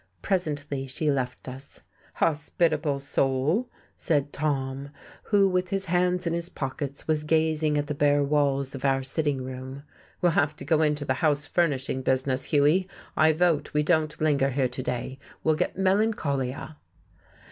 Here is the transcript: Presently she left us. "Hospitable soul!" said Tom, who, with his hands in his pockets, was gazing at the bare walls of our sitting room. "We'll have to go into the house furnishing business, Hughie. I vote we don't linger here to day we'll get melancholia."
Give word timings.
Presently 0.23 0.87
she 0.87 1.11
left 1.11 1.47
us. 1.47 1.81
"Hospitable 2.15 2.99
soul!" 2.99 3.69
said 3.95 4.33
Tom, 4.33 4.89
who, 5.25 5.47
with 5.47 5.69
his 5.69 5.85
hands 5.85 6.25
in 6.25 6.33
his 6.33 6.49
pockets, 6.49 7.07
was 7.07 7.23
gazing 7.23 7.77
at 7.77 7.85
the 7.85 7.93
bare 7.93 8.23
walls 8.23 8.73
of 8.73 8.83
our 8.83 9.03
sitting 9.03 9.43
room. 9.43 9.83
"We'll 10.19 10.31
have 10.31 10.55
to 10.55 10.65
go 10.65 10.81
into 10.81 11.05
the 11.05 11.13
house 11.21 11.45
furnishing 11.45 12.01
business, 12.01 12.45
Hughie. 12.45 12.89
I 13.15 13.31
vote 13.31 13.75
we 13.75 13.83
don't 13.83 14.19
linger 14.19 14.49
here 14.49 14.69
to 14.69 14.81
day 14.81 15.19
we'll 15.43 15.53
get 15.53 15.77
melancholia." 15.77 16.77